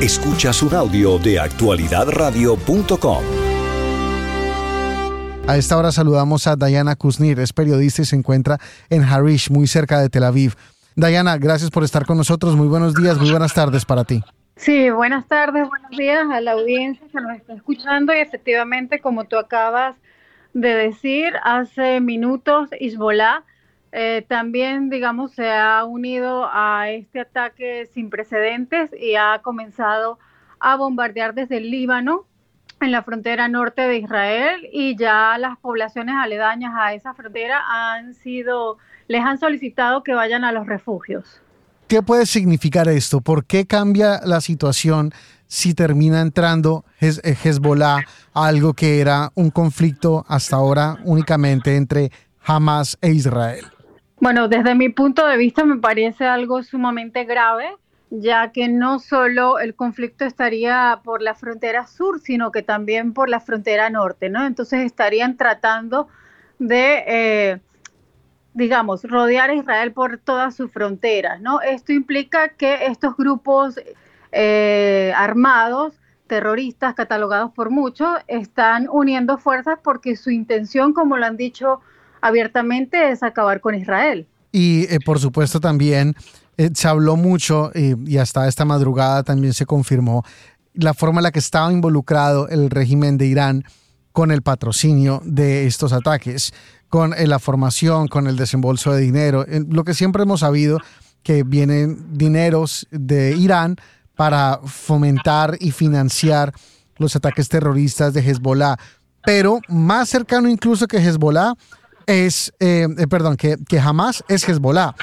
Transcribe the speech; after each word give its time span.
Escuchas 0.00 0.62
un 0.62 0.74
audio 0.74 1.18
de 1.18 1.40
actualidadradio.com. 1.40 3.24
A 5.48 5.56
esta 5.56 5.78
hora 5.78 5.90
saludamos 5.90 6.46
a 6.46 6.54
Diana 6.54 6.96
Kuznir, 6.96 7.40
es 7.40 7.54
periodista 7.54 8.02
y 8.02 8.04
se 8.04 8.14
encuentra 8.14 8.58
en 8.90 9.04
Harish, 9.04 9.50
muy 9.50 9.66
cerca 9.66 9.98
de 9.98 10.10
Tel 10.10 10.24
Aviv. 10.24 10.52
Diana, 10.96 11.38
gracias 11.38 11.70
por 11.70 11.82
estar 11.82 12.04
con 12.04 12.18
nosotros. 12.18 12.56
Muy 12.56 12.68
buenos 12.68 12.94
días, 12.94 13.18
muy 13.18 13.30
buenas 13.30 13.54
tardes 13.54 13.86
para 13.86 14.04
ti. 14.04 14.22
Sí, 14.56 14.90
buenas 14.90 15.26
tardes, 15.28 15.66
buenos 15.66 15.90
días 15.92 16.26
a 16.30 16.42
la 16.42 16.52
audiencia 16.52 17.06
que 17.10 17.18
nos 17.18 17.34
está 17.34 17.54
escuchando 17.54 18.14
y 18.14 18.18
efectivamente, 18.18 19.00
como 19.00 19.24
tú 19.24 19.38
acabas 19.38 19.96
de 20.52 20.74
decir, 20.74 21.32
hace 21.42 22.02
minutos 22.02 22.68
Hezbollah 22.78 23.44
eh, 23.98 24.26
también, 24.28 24.90
digamos, 24.90 25.32
se 25.32 25.50
ha 25.50 25.82
unido 25.86 26.46
a 26.52 26.90
este 26.90 27.20
ataque 27.20 27.88
sin 27.94 28.10
precedentes 28.10 28.90
y 28.92 29.14
ha 29.14 29.40
comenzado 29.42 30.18
a 30.60 30.76
bombardear 30.76 31.32
desde 31.32 31.56
el 31.56 31.70
Líbano 31.70 32.26
en 32.82 32.92
la 32.92 33.02
frontera 33.02 33.48
norte 33.48 33.80
de 33.80 33.96
Israel 33.96 34.68
y 34.70 34.98
ya 34.98 35.38
las 35.38 35.56
poblaciones 35.56 36.14
aledañas 36.14 36.74
a 36.76 36.92
esa 36.92 37.14
frontera 37.14 37.62
han 37.70 38.12
sido, 38.12 38.76
les 39.08 39.22
han 39.22 39.38
solicitado 39.38 40.02
que 40.02 40.12
vayan 40.12 40.44
a 40.44 40.52
los 40.52 40.66
refugios. 40.66 41.40
¿Qué 41.88 42.02
puede 42.02 42.26
significar 42.26 42.88
esto? 42.88 43.22
¿Por 43.22 43.46
qué 43.46 43.66
cambia 43.66 44.20
la 44.26 44.42
situación 44.42 45.14
si 45.46 45.72
termina 45.72 46.20
entrando 46.20 46.84
eh, 47.00 47.14
Hezbollah 47.42 48.04
a 48.34 48.46
algo 48.46 48.74
que 48.74 49.00
era 49.00 49.30
un 49.36 49.48
conflicto 49.48 50.26
hasta 50.28 50.56
ahora 50.56 50.98
únicamente 51.04 51.76
entre 51.76 52.12
Hamas 52.44 52.98
e 53.00 53.12
Israel? 53.12 53.64
Bueno, 54.18 54.48
desde 54.48 54.74
mi 54.74 54.88
punto 54.88 55.26
de 55.26 55.36
vista 55.36 55.64
me 55.64 55.76
parece 55.76 56.24
algo 56.26 56.62
sumamente 56.62 57.24
grave 57.24 57.76
ya 58.10 58.52
que 58.52 58.68
no 58.68 58.98
solo 58.98 59.58
el 59.58 59.74
conflicto 59.74 60.24
estaría 60.24 61.00
por 61.04 61.22
la 61.22 61.34
frontera 61.34 61.86
sur, 61.86 62.20
sino 62.20 62.52
que 62.52 62.62
también 62.62 63.12
por 63.12 63.28
la 63.28 63.40
frontera 63.40 63.90
norte, 63.90 64.28
¿no? 64.28 64.46
Entonces 64.46 64.84
estarían 64.84 65.36
tratando 65.36 66.08
de, 66.58 67.04
eh, 67.06 67.60
digamos, 68.54 69.02
rodear 69.04 69.50
a 69.50 69.54
Israel 69.54 69.92
por 69.92 70.18
todas 70.18 70.54
sus 70.54 70.70
fronteras, 70.70 71.40
¿no? 71.40 71.60
Esto 71.60 71.92
implica 71.92 72.50
que 72.50 72.86
estos 72.86 73.16
grupos 73.16 73.78
eh, 74.32 75.12
armados, 75.16 75.94
terroristas, 76.26 76.94
catalogados 76.94 77.52
por 77.52 77.70
muchos, 77.70 78.08
están 78.28 78.88
uniendo 78.90 79.38
fuerzas 79.38 79.78
porque 79.82 80.16
su 80.16 80.30
intención, 80.30 80.92
como 80.92 81.16
lo 81.16 81.26
han 81.26 81.36
dicho 81.36 81.80
abiertamente, 82.20 83.10
es 83.10 83.22
acabar 83.22 83.60
con 83.60 83.74
Israel. 83.74 84.26
Y 84.52 84.84
eh, 84.92 84.98
por 85.04 85.18
supuesto 85.18 85.60
también 85.60 86.14
eh, 86.56 86.70
se 86.74 86.88
habló 86.88 87.16
mucho 87.16 87.70
y 87.74 88.16
hasta 88.16 88.48
esta 88.48 88.64
madrugada 88.64 89.22
también 89.22 89.52
se 89.52 89.66
confirmó 89.66 90.24
la 90.72 90.94
forma 90.94 91.20
en 91.20 91.24
la 91.24 91.32
que 91.32 91.38
estaba 91.38 91.72
involucrado 91.72 92.48
el 92.48 92.70
régimen 92.70 93.18
de 93.18 93.26
Irán 93.26 93.64
con 94.12 94.30
el 94.30 94.42
patrocinio 94.42 95.20
de 95.24 95.66
estos 95.66 95.92
ataques, 95.92 96.54
con 96.88 97.12
eh, 97.12 97.26
la 97.26 97.38
formación, 97.38 98.08
con 98.08 98.26
el 98.26 98.36
desembolso 98.36 98.92
de 98.92 99.02
dinero, 99.02 99.44
lo 99.68 99.84
que 99.84 99.94
siempre 99.94 100.22
hemos 100.22 100.40
sabido 100.40 100.78
que 101.22 101.42
vienen 101.42 102.16
dineros 102.16 102.86
de 102.90 103.36
Irán 103.36 103.76
para 104.14 104.60
fomentar 104.64 105.56
y 105.60 105.70
financiar 105.72 106.54
los 106.96 107.14
ataques 107.16 107.48
terroristas 107.48 108.14
de 108.14 108.20
Hezbollah. 108.20 108.76
Pero 109.24 109.60
más 109.68 110.08
cercano 110.08 110.48
incluso 110.48 110.86
que 110.86 110.98
Hezbollah 110.98 111.54
es, 112.06 112.52
eh, 112.60 112.88
perdón, 113.10 113.36
que, 113.36 113.56
que 113.68 113.78
Hamas 113.78 114.24
es 114.28 114.48
Hezbollah 114.48 114.94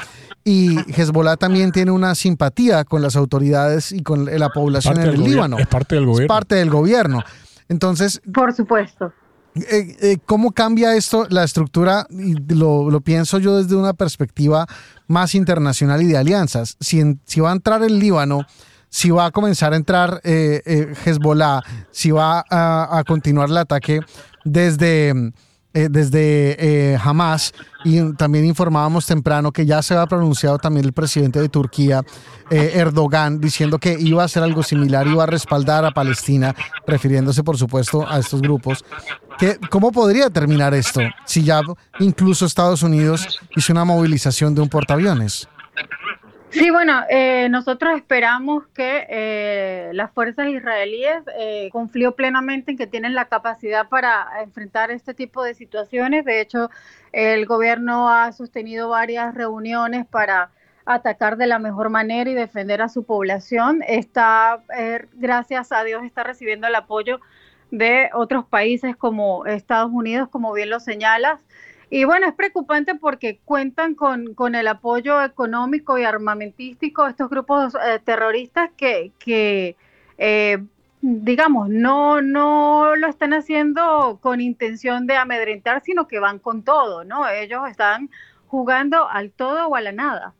y 0.44 0.76
Hezbollah 0.92 1.36
también 1.38 1.72
tiene 1.72 1.90
una 1.90 2.14
simpatía 2.14 2.84
con 2.84 3.00
las 3.00 3.16
autoridades 3.16 3.92
y 3.92 4.02
con 4.02 4.26
la 4.26 4.50
población 4.50 5.00
en 5.00 5.08
el 5.08 5.24
Líbano. 5.24 5.58
Es 5.58 5.66
parte 5.66 5.94
del 5.94 6.04
gobierno. 6.04 6.22
Es 6.24 6.28
parte 6.28 6.54
del 6.56 6.70
gobierno. 6.70 7.24
Entonces. 7.68 8.20
Por 8.32 8.54
supuesto. 8.54 9.12
Eh, 9.54 9.96
eh, 10.00 10.18
¿Cómo 10.26 10.52
cambia 10.52 10.94
esto 10.96 11.26
la 11.30 11.44
estructura? 11.44 12.06
Y 12.10 12.34
lo, 12.54 13.00
pienso 13.00 13.38
yo 13.38 13.56
desde 13.56 13.74
una 13.74 13.94
perspectiva 13.94 14.66
más 15.06 15.34
internacional 15.34 16.02
y 16.02 16.08
de 16.08 16.18
alianzas. 16.18 16.76
Si, 16.78 17.02
si 17.24 17.40
va 17.40 17.50
a 17.50 17.54
entrar 17.54 17.82
el 17.82 17.98
Líbano, 17.98 18.44
si 18.90 19.10
va 19.10 19.26
a 19.26 19.30
comenzar 19.30 19.72
a 19.72 19.76
entrar 19.76 20.20
eh, 20.24 20.92
Hezbollah, 21.06 21.62
si 21.90 22.10
va 22.10 22.44
a 22.50 23.02
continuar 23.06 23.48
el 23.48 23.56
ataque 23.56 24.00
desde 24.44 25.32
eh, 25.74 25.88
desde 25.90 26.92
eh, 26.92 26.98
Hamas 27.02 27.52
y 27.84 28.12
también 28.14 28.44
informábamos 28.44 29.06
temprano 29.06 29.50
que 29.50 29.66
ya 29.66 29.82
se 29.82 29.94
había 29.94 30.06
pronunciado 30.06 30.56
también 30.58 30.86
el 30.86 30.92
presidente 30.92 31.40
de 31.40 31.48
Turquía, 31.48 32.02
eh, 32.48 32.72
Erdogan, 32.76 33.40
diciendo 33.40 33.78
que 33.78 33.96
iba 33.98 34.22
a 34.22 34.26
hacer 34.26 34.44
algo 34.44 34.62
similar, 34.62 35.06
iba 35.08 35.24
a 35.24 35.26
respaldar 35.26 35.84
a 35.84 35.90
Palestina, 35.90 36.54
refiriéndose 36.86 37.42
por 37.42 37.58
supuesto 37.58 38.08
a 38.08 38.20
estos 38.20 38.40
grupos. 38.40 38.84
¿Qué, 39.36 39.58
¿Cómo 39.68 39.90
podría 39.90 40.30
terminar 40.30 40.74
esto 40.74 41.00
si 41.26 41.42
ya 41.42 41.60
incluso 41.98 42.46
Estados 42.46 42.84
Unidos 42.84 43.40
hizo 43.56 43.72
una 43.72 43.84
movilización 43.84 44.54
de 44.54 44.62
un 44.62 44.68
portaaviones? 44.68 45.48
Sí, 46.54 46.70
bueno, 46.70 47.02
eh, 47.10 47.48
nosotros 47.48 47.96
esperamos 47.96 48.68
que 48.68 49.08
eh, 49.10 49.90
las 49.92 50.12
fuerzas 50.12 50.46
israelíes 50.46 51.24
eh, 51.36 51.68
confío 51.72 52.14
plenamente 52.14 52.70
en 52.70 52.78
que 52.78 52.86
tienen 52.86 53.12
la 53.16 53.24
capacidad 53.24 53.88
para 53.88 54.28
enfrentar 54.40 54.92
este 54.92 55.14
tipo 55.14 55.42
de 55.42 55.54
situaciones. 55.54 56.24
De 56.24 56.40
hecho, 56.40 56.70
el 57.10 57.44
gobierno 57.46 58.08
ha 58.08 58.30
sostenido 58.30 58.88
varias 58.88 59.34
reuniones 59.34 60.06
para 60.06 60.52
atacar 60.86 61.38
de 61.38 61.48
la 61.48 61.58
mejor 61.58 61.90
manera 61.90 62.30
y 62.30 62.34
defender 62.34 62.82
a 62.82 62.88
su 62.88 63.02
población. 63.02 63.82
Está, 63.88 64.62
eh, 64.78 65.06
gracias 65.14 65.72
a 65.72 65.82
Dios, 65.82 66.04
está 66.04 66.22
recibiendo 66.22 66.68
el 66.68 66.74
apoyo 66.76 67.20
de 67.72 68.10
otros 68.12 68.44
países 68.44 68.94
como 68.94 69.44
Estados 69.44 69.90
Unidos, 69.92 70.28
como 70.28 70.52
bien 70.52 70.70
lo 70.70 70.78
señalas. 70.78 71.40
Y 71.90 72.04
bueno, 72.04 72.26
es 72.26 72.34
preocupante 72.34 72.94
porque 72.94 73.38
cuentan 73.44 73.94
con, 73.94 74.34
con 74.34 74.54
el 74.54 74.66
apoyo 74.68 75.22
económico 75.22 75.98
y 75.98 76.04
armamentístico 76.04 77.04
de 77.04 77.10
estos 77.10 77.30
grupos 77.30 77.74
eh, 77.74 78.00
terroristas 78.04 78.70
que, 78.76 79.76
eh, 80.18 80.64
digamos, 81.00 81.68
no, 81.68 82.22
no 82.22 82.96
lo 82.96 83.08
están 83.08 83.32
haciendo 83.34 84.18
con 84.20 84.40
intención 84.40 85.06
de 85.06 85.16
amedrentar, 85.16 85.82
sino 85.84 86.08
que 86.08 86.18
van 86.18 86.38
con 86.38 86.62
todo, 86.62 87.04
¿no? 87.04 87.28
Ellos 87.28 87.68
están 87.68 88.10
jugando 88.46 89.08
al 89.08 89.30
todo 89.30 89.66
o 89.66 89.76
a 89.76 89.80
la 89.80 89.92
nada. 89.92 90.32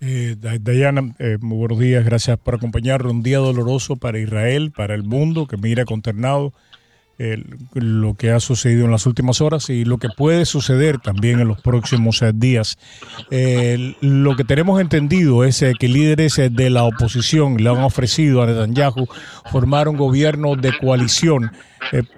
eh, 0.00 0.36
Dayana, 0.38 1.14
eh, 1.18 1.38
muy 1.40 1.58
buenos 1.58 1.78
días, 1.78 2.04
gracias 2.04 2.38
por 2.38 2.54
acompañarnos. 2.54 3.12
Un 3.12 3.22
día 3.22 3.38
doloroso 3.38 3.96
para 3.96 4.18
Israel, 4.18 4.72
para 4.74 4.94
el 4.94 5.02
mundo 5.02 5.46
que 5.46 5.56
mira 5.56 5.84
consternado 5.84 6.52
lo 7.18 8.14
que 8.14 8.30
ha 8.30 8.38
sucedido 8.38 8.84
en 8.84 8.92
las 8.92 9.06
últimas 9.06 9.40
horas 9.40 9.70
y 9.70 9.84
lo 9.84 9.98
que 9.98 10.08
puede 10.08 10.44
suceder 10.44 10.98
también 10.98 11.40
en 11.40 11.48
los 11.48 11.60
próximos 11.60 12.22
eh, 12.22 12.32
días. 12.34 12.78
lo 14.00 14.36
que 14.36 14.44
tenemos 14.44 14.80
entendido 14.80 15.44
es 15.44 15.60
eh, 15.62 15.72
que 15.78 15.88
líderes 15.88 16.38
eh, 16.38 16.48
de 16.48 16.70
la 16.70 16.84
oposición 16.84 17.56
le 17.56 17.70
han 17.70 17.78
ofrecido 17.78 18.42
a 18.42 18.46
Netanyahu 18.46 19.08
formar 19.50 19.88
un 19.88 19.96
gobierno 19.96 20.54
de 20.54 20.72
coalición 20.78 21.50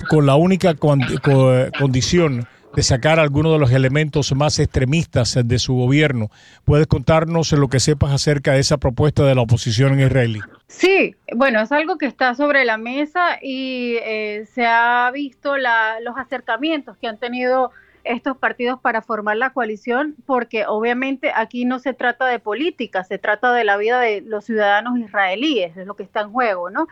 con 0.08 0.26
la 0.26 0.34
única 0.34 0.74
condición 0.74 2.46
de 2.74 2.82
sacar 2.82 3.18
algunos 3.18 3.52
de 3.52 3.58
los 3.58 3.72
elementos 3.72 4.34
más 4.34 4.58
extremistas 4.58 5.38
de 5.42 5.58
su 5.58 5.74
gobierno. 5.74 6.30
¿Puedes 6.64 6.86
contarnos 6.86 7.52
lo 7.52 7.68
que 7.68 7.80
sepas 7.80 8.12
acerca 8.12 8.52
de 8.52 8.60
esa 8.60 8.78
propuesta 8.78 9.24
de 9.24 9.34
la 9.34 9.42
oposición 9.42 10.00
israelí? 10.00 10.40
Sí, 10.70 11.16
bueno, 11.34 11.60
es 11.60 11.72
algo 11.72 11.98
que 11.98 12.06
está 12.06 12.36
sobre 12.36 12.64
la 12.64 12.78
mesa 12.78 13.38
y 13.42 13.96
eh, 14.02 14.46
se 14.54 14.64
ha 14.66 15.10
visto 15.12 15.56
los 15.58 16.16
acercamientos 16.16 16.96
que 16.96 17.08
han 17.08 17.18
tenido 17.18 17.72
estos 18.04 18.36
partidos 18.36 18.78
para 18.80 19.02
formar 19.02 19.36
la 19.36 19.50
coalición, 19.50 20.14
porque 20.26 20.66
obviamente 20.66 21.32
aquí 21.34 21.64
no 21.64 21.80
se 21.80 21.92
trata 21.92 22.26
de 22.26 22.38
política, 22.38 23.02
se 23.02 23.18
trata 23.18 23.52
de 23.52 23.64
la 23.64 23.76
vida 23.78 23.98
de 23.98 24.20
los 24.20 24.44
ciudadanos 24.44 24.96
israelíes, 24.96 25.76
es 25.76 25.88
lo 25.88 25.96
que 25.96 26.04
está 26.04 26.20
en 26.20 26.30
juego, 26.30 26.70
¿no? 26.70 26.86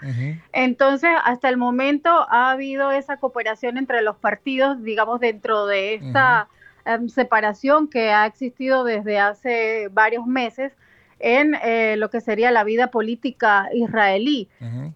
Entonces, 0.53 1.11
hasta 1.25 1.49
el 1.49 1.57
momento 1.57 2.11
ha 2.11 2.51
habido 2.51 2.91
esa 2.91 3.19
cooperación 3.19 3.79
entre 3.79 4.03
los 4.03 4.17
partidos, 4.17 4.83
digamos, 4.83 5.21
dentro 5.21 5.67
de 5.67 5.95
esta 5.95 6.49
em, 6.85 7.09
separación 7.09 7.89
que 7.89 8.11
ha 8.11 8.27
existido 8.27 8.83
desde 8.83 9.21
hace 9.21 9.89
varios 9.93 10.27
meses 10.27 10.73
en 11.21 11.55
eh, 11.55 11.97
lo 11.97 12.11
que 12.11 12.21
sería 12.21 12.51
la 12.51 12.65
vida 12.65 12.91
política 12.91 13.69
israelí. 13.73 14.49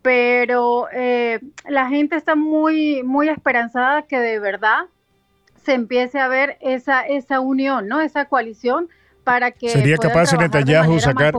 Pero 0.02 0.88
eh, 0.92 1.40
la 1.68 1.88
gente 1.88 2.16
está 2.16 2.34
muy, 2.34 3.02
muy 3.02 3.28
esperanzada 3.28 4.02
que 4.02 4.18
de 4.18 4.38
verdad 4.38 4.86
se 5.64 5.74
empiece 5.74 6.18
a 6.18 6.28
ver 6.28 6.58
esa, 6.60 7.02
esa 7.02 7.40
unión, 7.40 7.88
¿no? 7.88 8.00
Esa 8.00 8.24
coalición 8.26 8.88
para 9.24 9.52
que 9.52 9.68
sería 9.68 9.96
capaz 9.98 10.32
Netanyahu 10.36 10.98
sacar 10.98 11.34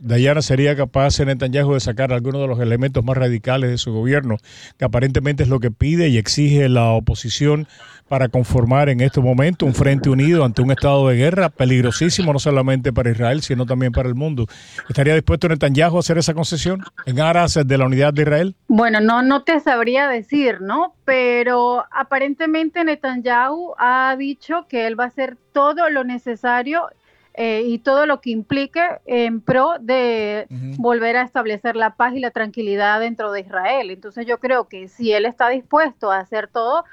Dayana 0.00 0.42
sería 0.42 0.76
capaz 0.76 1.18
Netanyahu 1.18 1.74
de 1.74 1.80
sacar 1.80 2.12
algunos 2.12 2.42
de 2.42 2.48
los 2.48 2.60
elementos 2.60 3.04
más 3.04 3.16
radicales 3.16 3.70
de 3.70 3.78
su 3.78 3.92
gobierno 3.92 4.36
que 4.76 4.84
aparentemente 4.84 5.42
es 5.42 5.48
lo 5.48 5.60
que 5.60 5.70
pide 5.70 6.08
y 6.08 6.18
exige 6.18 6.68
la 6.68 6.90
oposición 6.90 7.68
para 8.08 8.28
conformar 8.28 8.88
en 8.88 9.00
este 9.00 9.20
momento 9.20 9.66
un 9.66 9.74
frente 9.74 10.08
unido 10.08 10.44
ante 10.44 10.62
un 10.62 10.70
estado 10.70 11.08
de 11.08 11.16
guerra 11.16 11.48
peligrosísimo, 11.48 12.32
no 12.32 12.38
solamente 12.38 12.92
para 12.92 13.10
Israel, 13.10 13.42
sino 13.42 13.66
también 13.66 13.92
para 13.92 14.08
el 14.08 14.14
mundo. 14.14 14.46
¿Estaría 14.88 15.14
dispuesto 15.14 15.48
Netanyahu 15.48 15.96
a 15.96 16.00
hacer 16.00 16.18
esa 16.18 16.34
concesión 16.34 16.82
en 17.04 17.20
aras 17.20 17.54
de 17.54 17.78
la 17.78 17.86
unidad 17.86 18.14
de 18.14 18.22
Israel? 18.22 18.54
Bueno, 18.68 19.00
no, 19.00 19.22
no 19.22 19.42
te 19.42 19.58
sabría 19.60 20.08
decir, 20.08 20.60
¿no? 20.60 20.94
Pero 21.04 21.84
aparentemente 21.90 22.84
Netanyahu 22.84 23.74
ha 23.78 24.14
dicho 24.16 24.66
que 24.68 24.86
él 24.86 24.98
va 24.98 25.04
a 25.04 25.08
hacer 25.08 25.36
todo 25.52 25.90
lo 25.90 26.04
necesario 26.04 26.88
eh, 27.34 27.64
y 27.66 27.78
todo 27.80 28.06
lo 28.06 28.20
que 28.20 28.30
implique 28.30 28.80
en 29.04 29.42
pro 29.42 29.74
de 29.78 30.46
volver 30.78 31.16
a 31.16 31.22
establecer 31.22 31.76
la 31.76 31.96
paz 31.96 32.14
y 32.14 32.20
la 32.20 32.30
tranquilidad 32.30 33.00
dentro 33.00 33.30
de 33.32 33.40
Israel. 33.40 33.90
Entonces 33.90 34.26
yo 34.26 34.38
creo 34.38 34.68
que 34.68 34.88
si 34.88 35.12
él 35.12 35.26
está 35.26 35.50
dispuesto 35.50 36.10
a 36.10 36.18
hacer 36.18 36.48
todo, 36.48 36.84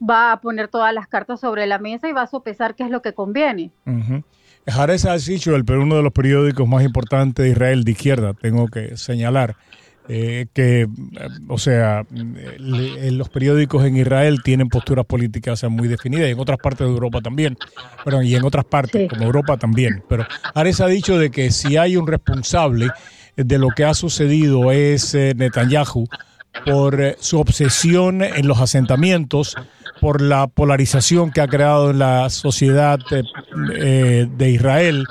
va 0.00 0.32
a 0.32 0.40
poner 0.40 0.68
todas 0.68 0.94
las 0.94 1.06
cartas 1.06 1.40
sobre 1.40 1.66
la 1.66 1.78
mesa 1.78 2.08
y 2.08 2.12
va 2.12 2.22
a 2.22 2.26
sopesar 2.26 2.74
qué 2.74 2.84
es 2.84 2.90
lo 2.90 3.02
que 3.02 3.12
conviene. 3.14 3.70
Uh 3.86 3.90
-huh. 3.90 4.24
el 5.54 5.78
uno 5.78 5.96
de 5.96 6.02
los 6.02 6.12
periódicos 6.12 6.68
más 6.68 6.84
importantes 6.84 7.44
de 7.44 7.50
Israel 7.50 7.84
de 7.84 7.92
izquierda, 7.92 8.34
tengo 8.34 8.68
que 8.68 8.96
señalar, 8.96 9.56
eh, 10.10 10.46
que, 10.54 10.82
eh, 10.82 10.88
o 11.48 11.58
sea, 11.58 12.06
los 12.10 13.28
periódicos 13.28 13.84
en 13.84 13.96
Israel 13.96 14.42
tienen 14.42 14.68
posturas 14.68 15.04
políticas 15.04 15.62
muy 15.64 15.86
definidas 15.86 16.28
y 16.28 16.32
en 16.32 16.40
otras 16.40 16.58
partes 16.58 16.86
de 16.86 16.92
Europa 16.92 17.20
también, 17.20 17.58
pero 18.04 18.22
y 18.22 18.34
en 18.34 18.44
otras 18.44 18.64
partes, 18.64 19.08
como 19.10 19.24
Europa 19.24 19.58
también. 19.58 20.02
Pero 20.08 20.26
Ares 20.54 20.80
ha 20.80 20.86
dicho 20.86 21.18
de 21.18 21.30
que 21.30 21.50
si 21.50 21.76
hay 21.76 21.96
un 21.96 22.06
responsable 22.06 22.88
de 23.36 23.58
lo 23.58 23.68
que 23.68 23.84
ha 23.84 23.94
sucedido 23.94 24.72
es 24.72 25.14
eh, 25.14 25.34
Netanyahu 25.36 26.08
por 26.64 27.16
su 27.18 27.38
obsesión 27.38 28.22
en 28.22 28.46
los 28.46 28.60
asentamientos, 28.60 29.56
por 30.00 30.20
la 30.20 30.46
polarización 30.46 31.30
que 31.30 31.40
ha 31.40 31.48
creado 31.48 31.90
en 31.90 31.98
la 31.98 32.30
sociedad 32.30 32.98
de 33.10 34.50
Israel 34.50 35.06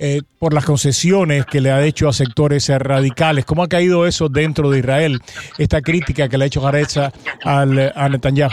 eh, 0.00 0.22
por 0.38 0.54
las 0.54 0.64
concesiones 0.64 1.44
que 1.44 1.60
le 1.60 1.72
ha 1.72 1.82
hecho 1.82 2.08
a 2.08 2.12
sectores 2.12 2.68
radicales. 2.68 3.44
¿Cómo 3.44 3.64
ha 3.64 3.68
caído 3.68 4.06
eso 4.06 4.28
dentro 4.28 4.70
de 4.70 4.78
Israel, 4.78 5.18
esta 5.58 5.82
crítica 5.82 6.28
que 6.28 6.38
le 6.38 6.44
ha 6.44 6.46
hecho 6.46 6.60
Jareza 6.60 7.12
al, 7.44 7.92
a 7.94 8.08
Netanyahu? 8.08 8.52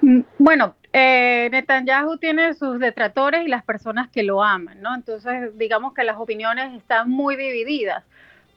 Mm, 0.00 0.20
bueno, 0.38 0.74
eh, 0.94 1.48
Netanyahu 1.52 2.16
tiene 2.16 2.54
sus 2.54 2.80
detractores 2.80 3.44
y 3.44 3.48
las 3.48 3.64
personas 3.64 4.08
que 4.08 4.22
lo 4.22 4.42
aman, 4.42 4.80
¿no? 4.80 4.94
Entonces, 4.94 5.50
digamos 5.58 5.92
que 5.92 6.04
las 6.04 6.16
opiniones 6.16 6.72
están 6.74 7.10
muy 7.10 7.36
divididas 7.36 8.02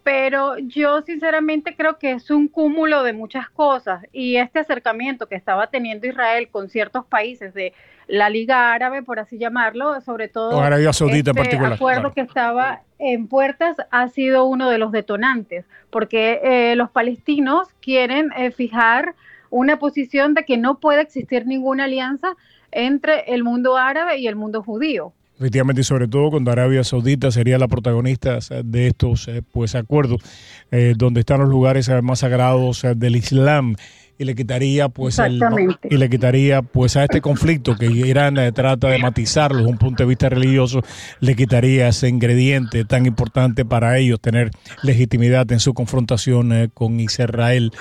pero 0.10 0.58
yo 0.58 1.04
sinceramente 1.04 1.76
creo 1.76 2.00
que 2.00 2.14
es 2.14 2.32
un 2.32 2.48
cúmulo 2.48 3.04
de 3.04 3.14
muchas 3.14 3.48
cosas 3.48 4.04
y 4.12 4.38
este 4.38 4.58
acercamiento 4.58 5.28
que 5.28 5.36
estaba 5.36 5.68
teniendo 5.68 6.08
Israel 6.08 6.50
con 6.50 6.68
ciertos 6.68 7.06
países 7.06 7.54
de 7.54 7.74
la 8.08 8.28
Liga 8.28 8.74
Árabe, 8.74 9.04
por 9.04 9.20
así 9.20 9.38
llamarlo, 9.38 10.02
sobre 10.02 10.28
todo 10.28 10.60
Arabia 10.60 10.94
Saudita 10.94 11.30
este 11.30 11.42
en 11.42 11.46
particular. 11.46 11.74
acuerdo 11.74 12.14
que 12.16 12.22
estaba 12.22 12.82
en 12.98 13.28
puertas 13.28 13.78
ha 13.92 14.08
sido 14.08 14.46
uno 14.46 14.72
de 14.72 14.80
los 14.80 14.92
detonantes, 14.92 15.66
porque 15.92 16.40
eh, 16.42 16.76
los 16.76 16.90
palestinos 16.90 17.68
quieren 17.80 18.32
eh, 18.36 18.50
fijar 18.50 19.14
una 19.52 19.78
posición 19.78 20.34
de 20.34 20.44
que 20.44 20.58
no 20.58 20.80
puede 20.80 21.04
existir 21.04 21.46
ninguna 21.46 21.84
alianza 21.84 22.36
entre 22.72 23.32
el 23.32 23.44
mundo 23.44 23.78
árabe 23.78 24.18
y 24.18 24.28
el 24.28 24.36
mundo 24.36 24.64
judío. 24.64 25.14
Efectivamente, 25.40 25.82
y 25.82 25.84
sobre 25.86 26.10
todo 26.10 26.32
cuando 26.32 26.52
Arabia 26.52 26.84
Saudita 26.84 27.32
sería 27.32 27.58
la 27.58 27.70
protagonista 27.70 28.40
de 28.62 28.88
estos 28.88 29.30
eh, 29.30 29.42
pues 29.42 29.74
acuerdos, 29.74 30.22
eh, 30.70 30.96
donde 30.98 31.22
están 31.22 31.40
los 31.40 31.48
lugares 31.48 31.88
eh, 31.88 32.02
más 32.02 32.20
sagrados 32.20 32.86
del 32.98 33.16
Islam 33.16 33.78
y 34.18 34.26
le 34.26 34.36
quitaría 34.36 34.90
pues 34.90 35.18
el, 35.18 35.42
y 35.90 35.96
le 35.96 36.10
quitaría 36.10 36.62
pues 36.62 36.98
a 36.98 37.06
este 37.06 37.22
conflicto 37.22 37.78
que 37.78 37.86
Irán 37.86 38.36
trata 38.54 38.90
de 38.90 39.00
matizarlo 39.00 39.60
desde 39.60 39.72
un 39.72 39.78
punto 39.78 40.04
de 40.04 40.10
vista 40.10 40.28
religioso 40.28 40.82
le 41.22 41.38
quitaría 41.38 41.88
ese 41.88 42.10
ingrediente 42.10 42.84
tan 42.84 43.06
importante 43.06 43.64
para 43.64 43.98
ellos 43.98 44.20
tener 44.20 44.52
legitimidad 44.84 45.50
en 45.54 45.62
su 45.62 45.74
confrontación 45.74 46.70
con 46.74 47.00
Israel 47.00 47.72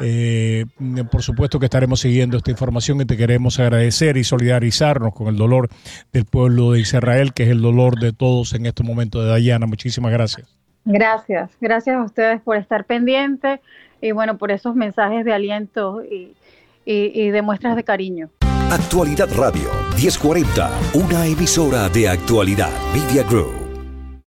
eh, 0.00 0.66
por 1.10 1.22
supuesto 1.22 1.58
que 1.58 1.66
estaremos 1.66 2.00
siguiendo 2.00 2.36
esta 2.36 2.50
información 2.50 3.00
y 3.00 3.04
te 3.04 3.16
queremos 3.16 3.58
agradecer 3.60 4.16
y 4.16 4.24
solidarizarnos 4.24 5.14
con 5.14 5.28
el 5.28 5.36
dolor 5.36 5.68
del 6.12 6.24
pueblo 6.24 6.72
de 6.72 6.80
Israel, 6.80 7.32
que 7.32 7.44
es 7.44 7.50
el 7.50 7.62
dolor 7.62 7.98
de 7.98 8.12
todos 8.12 8.54
en 8.54 8.66
este 8.66 8.82
momento 8.82 9.22
de 9.22 9.28
Dayana. 9.30 9.66
Muchísimas 9.66 10.12
gracias. 10.12 10.46
Gracias, 10.84 11.50
gracias 11.60 11.96
a 11.96 12.02
ustedes 12.02 12.40
por 12.42 12.56
estar 12.56 12.84
pendientes 12.84 13.60
y 14.00 14.12
bueno, 14.12 14.36
por 14.36 14.50
esos 14.50 14.74
mensajes 14.74 15.24
de 15.24 15.32
aliento 15.32 16.02
y, 16.04 16.34
y, 16.84 17.10
y 17.14 17.30
de 17.30 17.42
muestras 17.42 17.76
de 17.76 17.84
cariño. 17.84 18.30
Actualidad 18.70 19.28
Radio 19.36 19.70
1040, 19.96 20.70
una 20.94 21.26
emisora 21.26 21.88
de 21.88 22.08
actualidad 22.08 22.70
Media 22.92 23.22
Group. 23.22 23.63